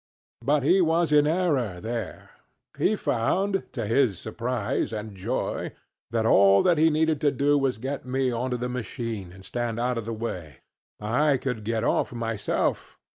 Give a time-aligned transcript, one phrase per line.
[0.43, 2.31] But he was in error there.
[2.75, 5.73] He found, to his surprise and joy,
[6.09, 9.31] that all that he needed to do was to get me on to the machine
[9.31, 10.61] and stand out of the way;
[10.99, 12.97] I could get off, myself.